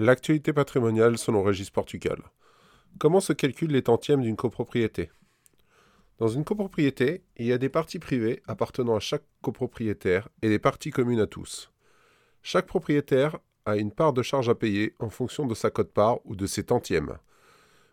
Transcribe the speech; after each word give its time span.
L'actualité 0.00 0.52
patrimoniale 0.52 1.18
selon 1.18 1.42
Régis 1.42 1.70
Portugal. 1.70 2.22
Comment 3.00 3.18
se 3.18 3.32
calculent 3.32 3.72
les 3.72 3.82
tantièmes 3.82 4.22
d'une 4.22 4.36
copropriété? 4.36 5.10
Dans 6.18 6.28
une 6.28 6.44
copropriété, 6.44 7.24
il 7.36 7.46
y 7.46 7.52
a 7.52 7.58
des 7.58 7.68
parties 7.68 7.98
privées 7.98 8.40
appartenant 8.46 8.94
à 8.94 9.00
chaque 9.00 9.24
copropriétaire 9.42 10.28
et 10.40 10.48
des 10.50 10.60
parties 10.60 10.92
communes 10.92 11.18
à 11.18 11.26
tous. 11.26 11.72
Chaque 12.42 12.68
propriétaire 12.68 13.40
a 13.64 13.76
une 13.76 13.90
part 13.90 14.12
de 14.12 14.22
charge 14.22 14.48
à 14.48 14.54
payer 14.54 14.94
en 15.00 15.10
fonction 15.10 15.48
de 15.48 15.54
sa 15.56 15.68
cote-part 15.68 16.24
ou 16.24 16.36
de 16.36 16.46
ses 16.46 16.62
tantièmes. 16.62 17.18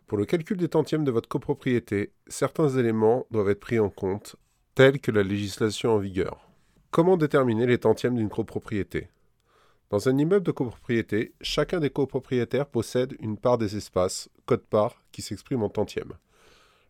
Pour 0.06 0.16
le 0.16 0.26
calcul 0.26 0.58
des 0.58 0.68
tantièmes 0.68 1.02
de 1.02 1.10
votre 1.10 1.28
copropriété, 1.28 2.12
certains 2.28 2.68
éléments 2.68 3.26
doivent 3.32 3.50
être 3.50 3.58
pris 3.58 3.80
en 3.80 3.90
compte, 3.90 4.36
tels 4.76 5.00
que 5.00 5.10
la 5.10 5.24
législation 5.24 5.90
en 5.90 5.98
vigueur. 5.98 6.48
Comment 6.92 7.16
déterminer 7.16 7.66
les 7.66 7.78
tantièmes 7.78 8.14
d'une 8.14 8.30
copropriété? 8.30 9.08
Dans 9.90 10.08
un 10.08 10.18
immeuble 10.18 10.44
de 10.44 10.50
copropriété, 10.50 11.32
chacun 11.40 11.78
des 11.78 11.90
copropriétaires 11.90 12.66
possède 12.66 13.16
une 13.20 13.36
part 13.36 13.56
des 13.56 13.76
espaces, 13.76 14.28
code-part, 14.44 15.02
qui 15.12 15.22
s'exprime 15.22 15.62
en 15.62 15.68
tantièmes. 15.68 16.14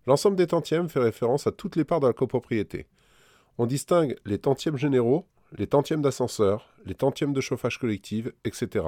L'ensemble 0.06 0.36
des 0.36 0.46
tantièmes 0.46 0.88
fait 0.88 1.00
référence 1.00 1.46
à 1.46 1.52
toutes 1.52 1.76
les 1.76 1.84
parts 1.84 2.00
de 2.00 2.06
la 2.06 2.14
copropriété. 2.14 2.86
On 3.58 3.66
distingue 3.66 4.16
les 4.24 4.38
tantièmes 4.38 4.78
généraux, 4.78 5.26
les 5.58 5.66
tantièmes 5.66 6.00
d'ascenseur, 6.00 6.70
les 6.86 6.94
tantièmes 6.94 7.34
de 7.34 7.40
chauffage 7.40 7.78
collectif, 7.78 8.28
etc. 8.44 8.86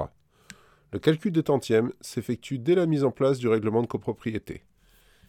Le 0.91 0.99
calcul 0.99 1.31
des 1.31 1.43
tantièmes 1.43 1.91
s'effectue 2.01 2.57
dès 2.57 2.75
la 2.75 2.87
mise 2.87 3.03
en 3.03 3.11
place 3.11 3.37
du 3.37 3.47
règlement 3.47 3.81
de 3.81 3.87
copropriété. 3.87 4.63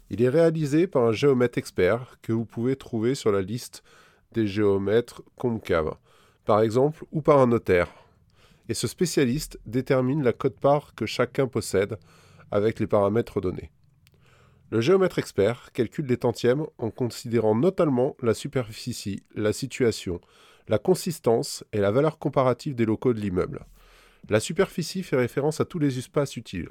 Il 0.08 0.22
est 0.22 0.28
réalisé 0.28 0.86
par 0.86 1.04
un 1.04 1.12
géomètre 1.12 1.58
expert 1.58 2.18
que 2.22 2.32
vous 2.32 2.46
pouvez 2.46 2.76
trouver 2.76 3.14
sur 3.14 3.30
la 3.30 3.42
liste 3.42 3.82
des 4.32 4.46
géomètres 4.46 5.22
Comcave, 5.36 5.96
par 6.44 6.62
exemple, 6.62 7.04
ou 7.12 7.20
par 7.20 7.38
un 7.38 7.46
notaire, 7.46 7.88
et 8.70 8.74
ce 8.74 8.86
spécialiste 8.86 9.58
détermine 9.66 10.22
la 10.22 10.32
cote-part 10.32 10.94
que 10.94 11.04
chacun 11.04 11.48
possède 11.48 11.98
avec 12.52 12.78
les 12.78 12.86
paramètres 12.86 13.40
donnés. 13.40 13.72
Le 14.70 14.80
géomètre 14.80 15.18
expert 15.18 15.72
calcule 15.72 16.06
les 16.06 16.18
tantièmes 16.18 16.64
en 16.78 16.90
considérant 16.90 17.56
notamment 17.56 18.16
la 18.22 18.32
superficie, 18.32 19.24
la 19.34 19.52
situation, 19.52 20.20
la 20.68 20.78
consistance 20.78 21.64
et 21.72 21.78
la 21.78 21.90
valeur 21.90 22.20
comparative 22.20 22.76
des 22.76 22.84
locaux 22.84 23.12
de 23.12 23.18
l'immeuble. 23.18 23.66
La 24.28 24.38
superficie 24.38 25.02
fait 25.02 25.16
référence 25.16 25.60
à 25.60 25.64
tous 25.64 25.80
les 25.80 25.98
espaces 25.98 26.36
utiles. 26.36 26.70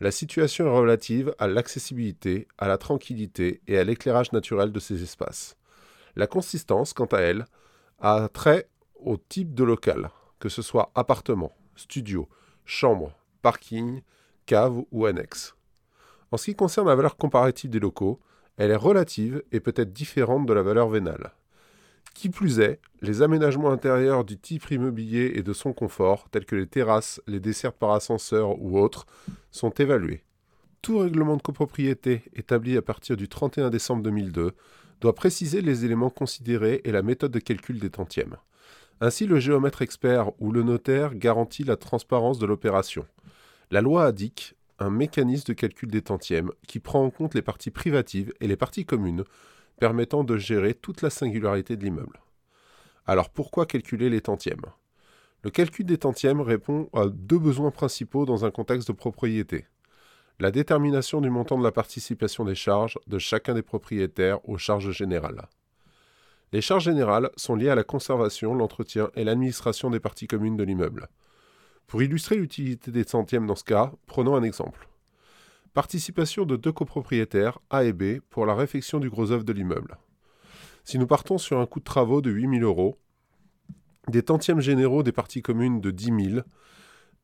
La 0.00 0.10
situation 0.10 0.66
est 0.66 0.76
relative 0.76 1.32
à 1.38 1.46
l'accessibilité, 1.46 2.48
à 2.58 2.66
la 2.66 2.76
tranquillité 2.76 3.60
et 3.68 3.78
à 3.78 3.84
l'éclairage 3.84 4.32
naturel 4.32 4.72
de 4.72 4.80
ces 4.80 5.04
espaces. 5.04 5.56
La 6.16 6.26
consistance, 6.26 6.92
quant 6.92 7.06
à 7.06 7.20
elle, 7.20 7.44
a 8.00 8.28
trait 8.32 8.68
au 8.96 9.16
type 9.16 9.54
de 9.54 9.62
local, 9.62 10.10
que 10.40 10.48
ce 10.48 10.62
soit 10.62 10.90
appartement, 10.96 11.52
studio, 11.76 12.28
chambre, 12.64 13.12
parking, 13.42 14.02
cave 14.46 14.82
ou 14.90 15.06
annexe. 15.06 15.54
En 16.32 16.36
ce 16.36 16.46
qui 16.46 16.56
concerne 16.56 16.88
la 16.88 16.96
valeur 16.96 17.16
comparative 17.16 17.70
des 17.70 17.78
locaux, 17.78 18.20
elle 18.56 18.70
est 18.70 18.76
relative 18.76 19.42
et 19.52 19.60
peut 19.60 19.74
être 19.76 19.92
différente 19.92 20.46
de 20.46 20.52
la 20.52 20.62
valeur 20.62 20.88
vénale. 20.88 21.32
Qui 22.14 22.28
plus 22.28 22.60
est, 22.60 22.80
les 23.00 23.22
aménagements 23.22 23.70
intérieurs 23.70 24.24
du 24.24 24.36
type 24.36 24.70
immobilier 24.70 25.32
et 25.36 25.42
de 25.42 25.52
son 25.52 25.72
confort, 25.72 26.28
tels 26.30 26.44
que 26.44 26.56
les 26.56 26.66
terrasses, 26.66 27.20
les 27.26 27.40
desserts 27.40 27.72
par 27.72 27.92
ascenseur 27.92 28.60
ou 28.60 28.78
autres, 28.78 29.06
sont 29.50 29.70
évalués. 29.70 30.24
Tout 30.82 30.98
règlement 30.98 31.36
de 31.36 31.42
copropriété 31.42 32.22
établi 32.34 32.76
à 32.76 32.82
partir 32.82 33.16
du 33.16 33.28
31 33.28 33.70
décembre 33.70 34.02
2002 34.02 34.52
doit 35.00 35.14
préciser 35.14 35.62
les 35.62 35.84
éléments 35.84 36.10
considérés 36.10 36.80
et 36.84 36.92
la 36.92 37.02
méthode 37.02 37.32
de 37.32 37.38
calcul 37.38 37.78
des 37.78 37.90
tantièmes. 37.90 38.36
Ainsi, 39.00 39.26
le 39.26 39.40
géomètre 39.40 39.82
expert 39.82 40.30
ou 40.40 40.52
le 40.52 40.62
notaire 40.62 41.14
garantit 41.14 41.64
la 41.64 41.76
transparence 41.76 42.38
de 42.38 42.46
l'opération. 42.46 43.06
La 43.70 43.80
loi 43.80 44.04
indique 44.04 44.54
un 44.78 44.90
mécanisme 44.90 45.48
de 45.48 45.52
calcul 45.52 45.90
des 45.90 46.02
tantièmes 46.02 46.50
qui 46.66 46.80
prend 46.80 47.04
en 47.04 47.10
compte 47.10 47.34
les 47.34 47.42
parties 47.42 47.70
privatives 47.70 48.32
et 48.40 48.46
les 48.46 48.56
parties 48.56 48.84
communes, 48.84 49.24
permettant 49.78 50.24
de 50.24 50.36
gérer 50.36 50.74
toute 50.74 51.02
la 51.02 51.10
singularité 51.10 51.76
de 51.76 51.84
l'immeuble. 51.84 52.20
Alors 53.06 53.30
pourquoi 53.30 53.66
calculer 53.66 54.10
les 54.10 54.20
tantièmes? 54.20 54.66
Le 55.42 55.50
calcul 55.50 55.86
des 55.86 55.98
tantièmes 55.98 56.42
répond 56.42 56.90
à 56.92 57.06
deux 57.06 57.38
besoins 57.38 57.70
principaux 57.70 58.26
dans 58.26 58.44
un 58.44 58.50
contexte 58.50 58.88
de 58.88 58.92
propriété. 58.92 59.64
La 60.38 60.50
détermination 60.50 61.22
du 61.22 61.30
montant 61.30 61.58
de 61.58 61.64
la 61.64 61.72
participation 61.72 62.44
des 62.44 62.54
charges 62.54 62.98
de 63.06 63.18
chacun 63.18 63.54
des 63.54 63.62
propriétaires 63.62 64.46
aux 64.48 64.58
charges 64.58 64.90
générales. 64.90 65.48
Les 66.52 66.60
charges 66.60 66.84
générales 66.84 67.30
sont 67.36 67.54
liées 67.54 67.68
à 67.68 67.76
la 67.76 67.84
conservation, 67.84 68.54
l'entretien 68.54 69.10
et 69.14 69.22
l'administration 69.22 69.88
des 69.88 70.00
parties 70.00 70.26
communes 70.26 70.56
de 70.56 70.64
l'immeuble. 70.64 71.08
Pour 71.86 72.02
illustrer 72.02 72.36
l'utilité 72.36 72.90
des 72.90 73.04
centièmes 73.04 73.46
dans 73.46 73.54
ce 73.54 73.64
cas, 73.64 73.92
prenons 74.06 74.34
un 74.34 74.42
exemple. 74.42 74.88
Participation 75.74 76.44
de 76.46 76.56
deux 76.56 76.72
copropriétaires, 76.72 77.60
A 77.70 77.84
et 77.84 77.92
B, 77.92 78.18
pour 78.30 78.46
la 78.46 78.56
réfection 78.56 78.98
du 78.98 79.08
gros 79.08 79.30
œuvre 79.30 79.44
de 79.44 79.52
l'immeuble. 79.52 79.96
Si 80.82 80.98
nous 80.98 81.06
partons 81.06 81.38
sur 81.38 81.60
un 81.60 81.66
coût 81.66 81.78
de 81.78 81.84
travaux 81.84 82.20
de 82.20 82.30
8 82.30 82.58
000 82.58 82.62
euros, 82.62 82.98
des 84.08 84.24
tantièmes 84.24 84.60
généraux 84.60 85.04
des 85.04 85.12
parties 85.12 85.42
communes 85.42 85.80
de 85.80 85.92
10 85.92 86.30
000 86.32 86.40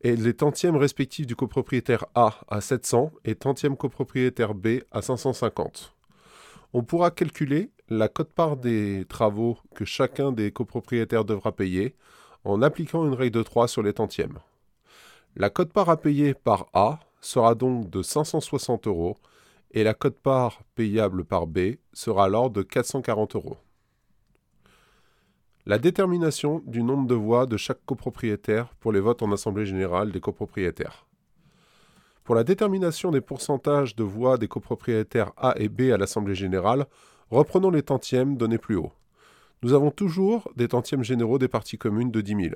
et 0.02 0.14
les 0.14 0.34
tantièmes 0.34 0.76
respectifs 0.76 1.26
du 1.26 1.34
copropriétaire 1.34 2.06
A 2.14 2.38
à 2.48 2.60
700 2.60 3.10
et 3.24 3.34
tantième 3.34 3.76
copropriétaire 3.76 4.54
B 4.54 4.80
à 4.92 5.02
550. 5.02 5.96
On 6.72 6.84
pourra 6.84 7.10
calculer 7.10 7.70
la 7.88 8.08
cote-part 8.08 8.56
des 8.56 9.04
travaux 9.08 9.58
que 9.74 9.84
chacun 9.84 10.32
des 10.32 10.50
copropriétaires 10.50 11.24
devra 11.24 11.52
payer 11.52 11.94
en 12.44 12.62
appliquant 12.62 13.06
une 13.06 13.14
règle 13.14 13.38
de 13.38 13.42
3 13.42 13.68
sur 13.68 13.82
les 13.82 13.92
tantièmes. 13.92 14.38
La 15.36 15.50
cote-part 15.50 15.90
à 15.90 15.96
payer 15.96 16.34
par 16.34 16.66
A 16.72 17.00
sera 17.20 17.54
donc 17.54 17.90
de 17.90 18.02
560 18.02 18.86
euros 18.86 19.16
et 19.70 19.84
la 19.84 19.94
cote-part 19.94 20.62
payable 20.74 21.24
par 21.24 21.46
B 21.46 21.76
sera 21.92 22.24
alors 22.24 22.50
de 22.50 22.62
440 22.62 23.36
euros. 23.36 23.56
La 25.66 25.78
détermination 25.78 26.62
du 26.64 26.82
nombre 26.82 27.08
de 27.08 27.14
voix 27.14 27.46
de 27.46 27.56
chaque 27.56 27.84
copropriétaire 27.84 28.68
pour 28.80 28.92
les 28.92 29.00
votes 29.00 29.22
en 29.22 29.32
Assemblée 29.32 29.66
générale 29.66 30.12
des 30.12 30.20
copropriétaires. 30.20 31.06
Pour 32.22 32.34
la 32.34 32.44
détermination 32.44 33.10
des 33.10 33.20
pourcentages 33.20 33.94
de 33.94 34.04
voix 34.04 34.38
des 34.38 34.48
copropriétaires 34.48 35.32
A 35.36 35.54
et 35.56 35.68
B 35.68 35.92
à 35.92 35.96
l'Assemblée 35.96 36.34
générale, 36.34 36.86
reprenons 37.30 37.70
les 37.70 37.82
tantièmes 37.82 38.36
donnés 38.36 38.58
plus 38.58 38.76
haut. 38.76 38.92
Nous 39.62 39.72
avons 39.72 39.90
toujours 39.90 40.50
des 40.56 40.68
tantièmes 40.68 41.02
généraux 41.02 41.38
des 41.38 41.48
parties 41.48 41.78
communes 41.78 42.10
de 42.10 42.20
10 42.20 42.50
000. 42.50 42.54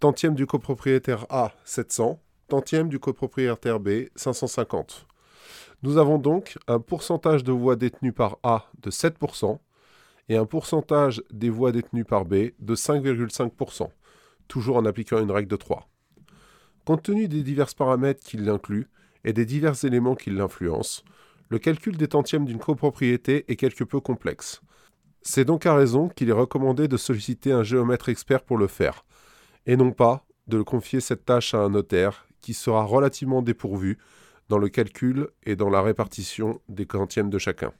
Tantième 0.00 0.34
du 0.34 0.46
copropriétaire 0.46 1.26
A, 1.30 1.52
700. 1.64 2.20
Tantième 2.48 2.88
du 2.88 2.98
copropriétaire 2.98 3.80
B, 3.80 4.08
550. 4.16 5.06
Nous 5.82 5.96
avons 5.96 6.18
donc 6.18 6.58
un 6.68 6.80
pourcentage 6.80 7.44
de 7.44 7.52
voix 7.52 7.76
détenues 7.76 8.12
par 8.12 8.38
A 8.42 8.66
de 8.82 8.90
7% 8.90 9.58
et 10.28 10.36
un 10.36 10.44
pourcentage 10.44 11.22
des 11.32 11.50
voix 11.50 11.72
détenues 11.72 12.04
par 12.04 12.24
B 12.24 12.50
de 12.58 12.74
5,5%, 12.74 13.88
toujours 14.48 14.76
en 14.76 14.84
appliquant 14.84 15.20
une 15.20 15.30
règle 15.30 15.48
de 15.48 15.56
3. 15.56 15.88
Compte 16.84 17.02
tenu 17.02 17.28
des 17.28 17.42
divers 17.42 17.74
paramètres 17.74 18.22
qui 18.22 18.36
l'incluent 18.36 18.88
et 19.24 19.32
des 19.32 19.44
divers 19.46 19.84
éléments 19.84 20.14
qui 20.14 20.30
l'influencent, 20.30 21.02
le 21.52 21.58
calcul 21.58 21.98
des 21.98 22.08
tantièmes 22.08 22.46
d'une 22.46 22.58
copropriété 22.58 23.44
est 23.46 23.56
quelque 23.56 23.84
peu 23.84 24.00
complexe. 24.00 24.62
C'est 25.20 25.44
donc 25.44 25.66
à 25.66 25.74
raison 25.74 26.08
qu'il 26.08 26.30
est 26.30 26.32
recommandé 26.32 26.88
de 26.88 26.96
solliciter 26.96 27.52
un 27.52 27.62
géomètre 27.62 28.08
expert 28.08 28.42
pour 28.42 28.56
le 28.56 28.68
faire, 28.68 29.04
et 29.66 29.76
non 29.76 29.92
pas 29.92 30.24
de 30.46 30.62
confier 30.62 31.00
cette 31.00 31.26
tâche 31.26 31.52
à 31.52 31.58
un 31.58 31.68
notaire 31.68 32.26
qui 32.40 32.54
sera 32.54 32.84
relativement 32.84 33.42
dépourvu 33.42 33.98
dans 34.48 34.56
le 34.56 34.70
calcul 34.70 35.28
et 35.44 35.54
dans 35.54 35.68
la 35.68 35.82
répartition 35.82 36.58
des 36.70 36.86
tantièmes 36.86 37.28
de 37.28 37.38
chacun. 37.38 37.74